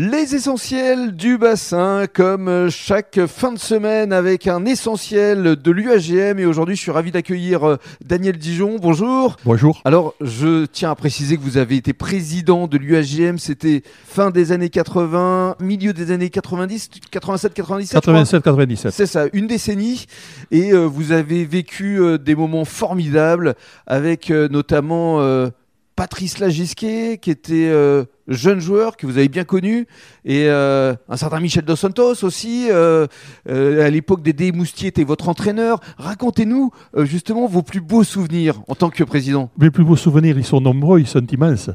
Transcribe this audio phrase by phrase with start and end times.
[0.00, 6.38] Les essentiels du bassin, comme chaque fin de semaine avec un essentiel de l'UAGM.
[6.38, 8.76] Et aujourd'hui, je suis ravi d'accueillir euh, Daniel Dijon.
[8.80, 9.34] Bonjour.
[9.44, 9.82] Bonjour.
[9.84, 13.38] Alors, je tiens à préciser que vous avez été président de l'UAGM.
[13.38, 17.94] C'était fin des années 80, milieu des années 90, 87, 97.
[17.94, 18.92] 87, 97.
[18.92, 20.06] C'est ça, une décennie.
[20.52, 23.56] Et euh, vous avez vécu euh, des moments formidables
[23.88, 25.48] avec euh, notamment euh,
[25.98, 29.88] Patrice Lagisquet, qui était euh, jeune joueur, que vous avez bien connu,
[30.24, 32.68] et euh, un certain Michel Dos Santos aussi.
[32.70, 33.08] euh,
[33.44, 35.80] à l'époque, Dédé Moustier était votre entraîneur.
[35.96, 39.50] Racontez-nous justement vos plus beaux souvenirs en tant que président.
[39.58, 41.68] Mes plus beaux souvenirs, ils sont nombreux, ils sont immenses.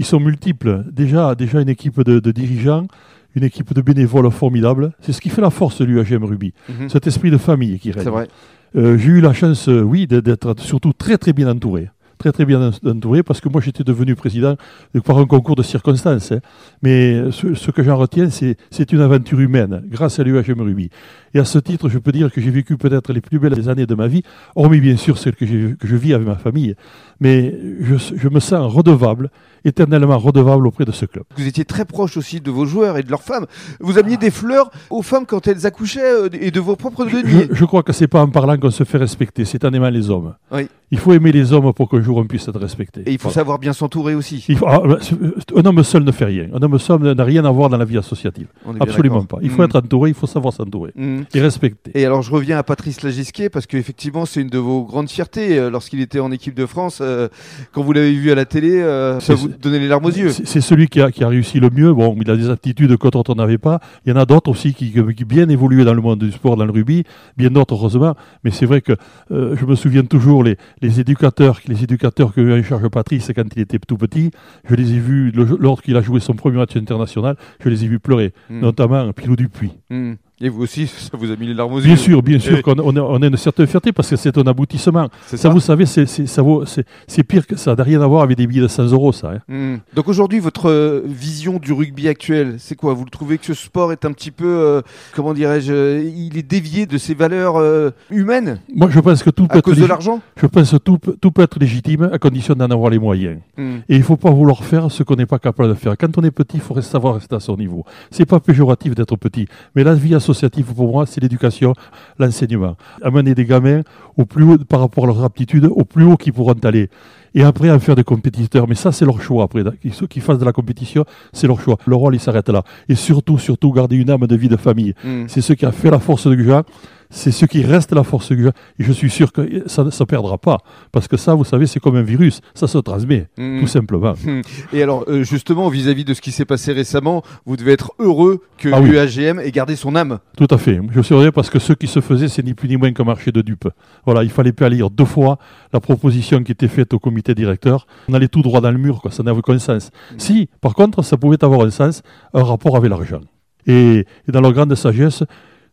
[0.00, 0.82] Ils sont multiples.
[0.90, 2.88] Déjà, déjà une équipe de, de dirigeants,
[3.36, 4.90] une équipe de bénévoles formidables.
[5.02, 6.52] C'est ce qui fait la force de l'UAGM Rugby.
[6.68, 6.88] Mhm.
[6.88, 8.02] Cet esprit de famille qui règne.
[8.02, 8.26] C'est vrai.
[8.74, 11.90] J'ai eu la chance, oui, d'être surtout très très bien entouré.
[12.18, 14.56] Très très bien entouré parce que moi j'étais devenu président
[14.94, 16.32] de- par un concours de circonstances.
[16.32, 16.40] hein.
[16.82, 20.90] Mais ce, ce que j'en retiens, c'est c'est une aventure humaine grâce à l'UHM Rugby.
[21.34, 23.86] Et à ce titre, je peux dire que j'ai vécu peut-être les plus belles années
[23.86, 24.22] de ma vie,
[24.56, 26.74] hormis bien sûr celles que, que je vis avec ma famille.
[27.20, 29.30] Mais je, je me sens redevable,
[29.64, 31.24] éternellement redevable auprès de ce club.
[31.36, 33.46] Vous étiez très proche aussi de vos joueurs et de leurs femmes.
[33.80, 37.48] Vous ameniez des fleurs aux femmes quand elles accouchaient euh, et de vos propres deniers.
[37.50, 39.90] Je, je crois que c'est pas en parlant qu'on se fait respecter, c'est en aimant
[39.90, 40.34] les hommes.
[40.52, 40.68] Oui.
[40.90, 43.02] Il faut aimer les hommes pour qu'un jour on puisse être respecté.
[43.06, 43.34] Et il faut Voilà.
[43.34, 44.44] savoir bien s'entourer aussi.
[44.48, 45.16] Il faut- ah, c'est-
[45.56, 46.46] un homme seul ne fait rien.
[46.54, 48.46] Un homme seul n'a rien à voir dans la vie associative.
[48.80, 49.38] Absolument pas.
[49.42, 49.64] Il faut Mm.
[49.66, 51.20] être entouré, il faut savoir s'entourer Mm.
[51.34, 51.90] et respecter.
[51.94, 55.58] Et alors je reviens à Patrice Lagisquet parce qu'effectivement c'est une de vos grandes fiertés
[55.58, 56.98] euh, lorsqu'il était en équipe de France.
[57.02, 57.28] euh,
[57.72, 60.30] quand vous l'avez vu à la télé, euh, ça vous donnait les larmes aux yeux.
[60.30, 61.92] C'est c'est celui qui a, qui a réussi le mieux.
[61.92, 63.80] Bon, il a des aptitudes que d'autres n'avaient pas.
[64.06, 66.56] Il y en a d'autres aussi qui, qui bien évolué dans le monde du sport,
[66.56, 67.04] dans le rugby,
[67.36, 68.14] bien d'autres heureusement.
[68.44, 68.92] Mais c'est vrai que
[69.30, 73.30] euh, je me souviens toujours les, les éducateurs, les éducateurs que eu en charge Patrice
[73.34, 74.30] quand il était tout petit.
[74.68, 77.36] Je les ai vus lorsqu'il a joué son premier match international.
[77.62, 78.60] Je les ai vus pleurer, Mm.
[78.60, 79.72] notamment Pilou Dupuis.
[79.90, 80.14] Mm.
[80.40, 81.84] Et vous aussi, ça vous a mis les larmes aux yeux.
[81.86, 84.36] Bien sûr, bien sûr qu'on on a, on a une certaine fierté parce que c'est
[84.38, 85.08] un aboutissement.
[85.26, 88.06] Ça, vous savez, c'est c'est- ça vaut- c'est- c'est pire que ça n'a rien à
[88.06, 89.32] voir avec des billets de 100 euros, ça.
[89.32, 89.38] hein.
[89.48, 89.76] Mm.
[89.94, 92.94] Donc aujourd'hui, votre euh, vision du rugby actuel, c'est quoi?
[92.94, 94.82] Vous le trouvez que ce sport est un petit peu, euh,
[95.14, 98.60] comment dirais-je, euh, il est dévié de ses valeurs euh, humaines?
[98.74, 100.20] Moi, je pense que tout peut à être cause de l'argent?
[100.36, 103.38] Je pense que tout, peut- tout peut être légitime à condition d'en avoir les moyens.
[103.56, 103.76] Mm.
[103.88, 105.96] Et il ne faut pas vouloir faire ce qu'on n'est pas capable de faire.
[105.98, 107.84] Quand on est petit, il faut savoir rester à son niveau.
[108.12, 111.72] C'est pas péjoratif d'être petit, mais la vie associative pour moi, c'est l'éducation,
[112.18, 112.76] l'enseignement.
[113.02, 113.82] Amener des gamins
[114.16, 116.90] au plus haut par rapport à leur aptitude, au plus haut qu'ils pourront aller.
[117.34, 118.66] Et après, en faire des compétiteurs.
[118.68, 119.44] Mais ça, c'est leur choix.
[119.44, 119.62] Après,
[119.92, 121.76] ceux qui fassent de la compétition, c'est leur choix.
[121.86, 122.62] Le rôle, il s'arrête là.
[122.88, 124.94] Et surtout, surtout, garder une âme de vie de famille.
[125.04, 125.24] Mm.
[125.28, 126.62] C'est ce qui a fait la force de Gujan.
[127.10, 128.50] C'est ce qui reste la force Gujan.
[128.78, 130.58] Et je suis sûr que ça ne se perdra pas.
[130.92, 132.40] Parce que ça, vous savez, c'est comme un virus.
[132.54, 133.60] Ça se transmet, Mm.
[133.60, 134.14] tout simplement.
[134.72, 138.42] Et alors, euh, justement, vis-à-vis de ce qui s'est passé récemment, vous devez être heureux
[138.58, 138.90] que Ah oui.
[138.90, 140.18] l'UAGM ait gardé son âme.
[140.36, 140.80] Tout à fait.
[140.90, 143.04] Je suis heureux parce que ce qui se faisait, c'est ni plus ni moins qu'un
[143.04, 143.68] marché de dupes.
[144.04, 145.38] Voilà, il fallait pas lire deux fois
[145.72, 147.86] la proposition qui était faite au comité directeur.
[148.08, 149.10] On allait tout droit dans le mur, quoi.
[149.10, 149.90] ça n'avait aucun sens.
[150.18, 152.02] Si, par contre, ça pouvait avoir un sens,
[152.34, 153.20] un rapport avec l'argent.
[153.66, 155.24] Et, et dans leur grande sagesse,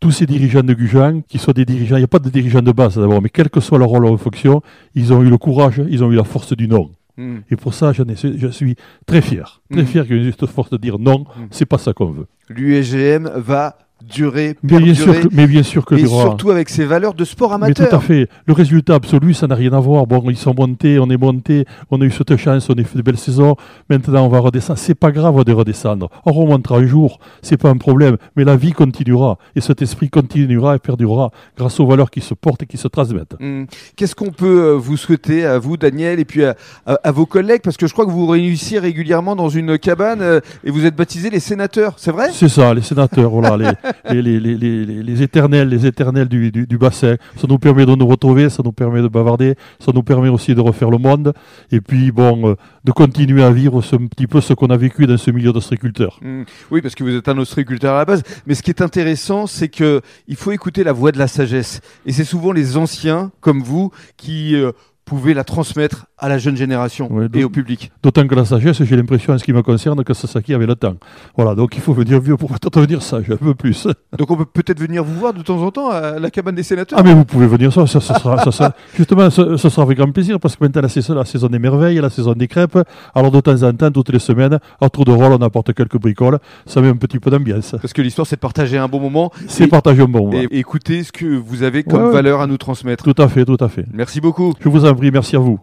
[0.00, 2.62] tous ces dirigeants de Gujan, qui soient des dirigeants, il n'y a pas de dirigeants
[2.62, 4.62] de base d'abord, mais quel que soit leur rôle ou leur fonction,
[4.94, 6.90] ils ont eu le courage, ils ont eu la force du non.
[7.16, 7.38] Mm.
[7.50, 8.76] Et pour ça, j'en ai- je suis
[9.06, 9.60] très fier.
[9.70, 9.86] Très Mhm.
[9.88, 11.48] fier qu'il y ait une juste force de dire non, Mhm.
[11.50, 12.26] c'est pas ça qu'on veut.
[12.48, 13.76] L'UAGM va
[14.06, 17.24] durer, Mais bien, sûr que, mais bien sûr que et surtout avec ses valeurs de
[17.24, 17.88] sport Mais amateur.
[17.88, 18.28] tout à fait.
[18.46, 20.06] Le résultat absolu, ça n'a rien à voir.
[20.06, 22.96] Bon, ils sont montés, on est monté, on a eu cette chance, on a fait
[22.96, 23.56] de belles saisons.
[23.90, 24.78] Maintenant, on va redescendre.
[24.78, 26.08] C'est pas grave de redescendre.
[26.24, 27.18] On remontera un jour.
[27.42, 28.16] C'est pas un problème.
[28.36, 29.38] Mais la vie continuera.
[29.56, 32.88] Et cet esprit continuera et perdurera grâce aux valeurs qui se portent et qui se
[32.88, 33.34] transmettent.
[33.40, 33.64] Hmm.
[33.96, 36.54] Qu'est-ce qu'on peut euh, vous souhaiter à vous, Daniel, et puis à,
[36.86, 37.60] à- à vos collègues?
[37.62, 40.86] Parce que je crois que vous vous réunissez régulièrement dans une cabane euh, et vous
[40.86, 42.28] êtes baptisés les sénateurs, c'est vrai?
[42.32, 43.66] C'est ça, les sénateurs, voilà, les,
[44.10, 47.16] les, éternels, les éternels du, du, bassin.
[47.36, 50.54] Ça nous permet de nous retrouver, ça nous permet de bavarder, ça nous permet aussi
[50.54, 51.32] de refaire le monde,
[51.70, 52.54] et puis bon, euh,
[52.84, 55.52] de continuer à vivre ce, un petit peu ce qu'on a vécu dans ce milieu
[55.52, 56.18] d'ostréiculteurs.
[56.22, 56.42] Hmm.
[56.70, 58.22] Oui, parce que vous êtes un ostréiculteur à la base.
[58.46, 61.80] Mais ce qui est intéressant, c'est que il faut écouter la voix de la sagesse.
[62.06, 64.72] Et c'est souvent les anciens, comme vous, qui euh,
[65.04, 67.90] pouvaient la transmettre à la jeune génération Ouais, et au public.
[68.02, 70.52] D'autant que la sagesse, j'ai l'impression, en ce qui me concerne, que c'est ça qui
[70.54, 70.94] avait le temps.
[71.36, 73.86] Voilà, donc il faut venir vieux pour peut-être venir sage, un peu plus.
[74.18, 76.62] Donc on peut peut-être venir vous voir de temps en temps à la cabane des
[76.62, 76.98] sénateurs.
[76.98, 79.98] Ah mais vous pouvez venir ça, ça, ça sera, ça sera- justement, ce, sera avec
[79.98, 82.78] grand plaisir, parce que maintenant la saison, la saison des merveilles, la saison des crêpes,
[83.14, 85.98] alors de temps en temps, toutes les semaines, à tour de rôle, on apporte quelques
[85.98, 87.76] bricoles, ça met un petit peu d'ambiance.
[87.80, 90.32] Parce que l'histoire, c'est de partager un bon moment C'est partager un bon moment.
[90.50, 92.12] et écouter ce que vous avez comme ouais.
[92.12, 93.04] valeur à nous transmettre.
[93.04, 93.84] Tout à fait, tout à fait.
[93.92, 94.54] Merci beaucoup.
[94.60, 95.58] Je vous en prie, merci à vous.